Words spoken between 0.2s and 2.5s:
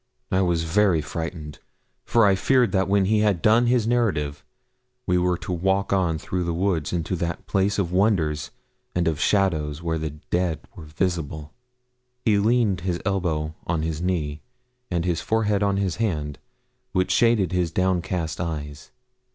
I was very frightened, for I